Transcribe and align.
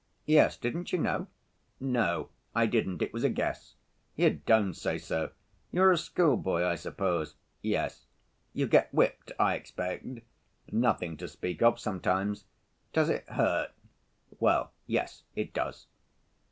"Yes. 0.25 0.57
Didn't 0.57 0.91
you 0.91 0.97
know?" 0.97 1.27
"No, 1.79 2.29
I 2.55 2.65
didn't. 2.65 3.03
It 3.03 3.13
was 3.13 3.23
a 3.23 3.29
guess." 3.29 3.75
"You 4.15 4.41
don't 4.47 4.73
say 4.73 4.97
so! 4.97 5.29
You 5.71 5.83
are 5.83 5.91
a 5.91 5.97
schoolboy, 5.99 6.65
I 6.65 6.73
suppose?" 6.73 7.35
"Yes." 7.61 8.07
"You 8.51 8.65
get 8.65 8.91
whipped, 8.91 9.31
I 9.39 9.53
expect?" 9.53 10.07
"Nothing 10.71 11.17
to 11.17 11.27
speak 11.27 11.61
of—sometimes." 11.61 12.45
"Does 12.93 13.09
it 13.11 13.29
hurt?" 13.29 13.73
"Well, 14.39 14.71
yes, 14.87 15.21
it 15.35 15.53
does." 15.53 15.85